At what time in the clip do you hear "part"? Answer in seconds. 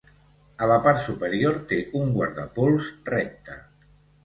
0.87-1.01